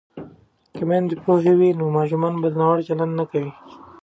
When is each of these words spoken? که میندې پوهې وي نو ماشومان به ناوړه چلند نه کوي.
که 0.75 0.81
میندې 0.89 1.15
پوهې 1.23 1.53
وي 1.59 1.69
نو 1.79 1.85
ماشومان 1.97 2.33
به 2.41 2.47
ناوړه 2.59 2.83
چلند 2.87 3.13
نه 3.19 3.25
کوي. 3.31 3.51